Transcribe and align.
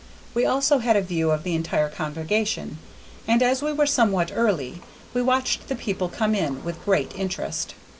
We 0.33 0.47
also 0.47 0.79
had 0.79 0.95
a 0.95 1.01
view 1.03 1.29
of 1.29 1.43
the 1.43 1.53
entire 1.53 1.87
congregation, 1.87 2.79
and 3.27 3.43
as 3.43 3.61
we 3.61 3.71
were 3.71 3.85
somewhat 3.85 4.31
early, 4.33 4.81
we 5.13 5.21
watched 5.21 5.67
the 5.67 5.75
people 5.75 6.09
come 6.09 6.33
in, 6.33 6.63
with 6.63 6.83
great 6.85 7.13
interest. 7.13 7.75